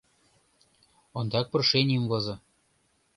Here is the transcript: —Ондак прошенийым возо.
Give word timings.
—Ондак 1.17 1.47
прошенийым 1.51 2.03
возо. 2.11 2.35